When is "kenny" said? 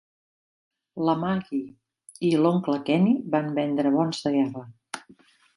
2.89-3.15